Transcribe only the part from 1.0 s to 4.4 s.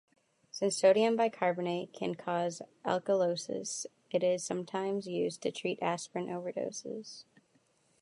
bicarbonate can cause alkalosis, it